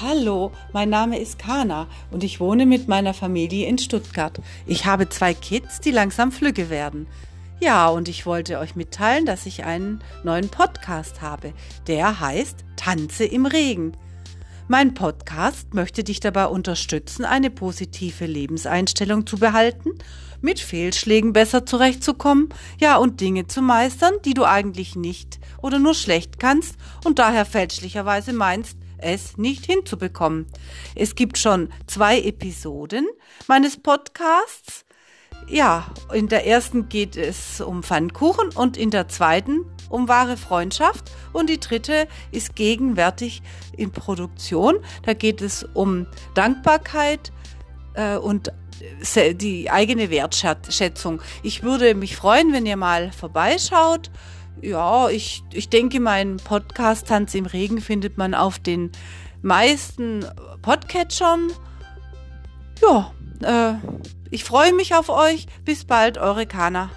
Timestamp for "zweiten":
39.08-39.64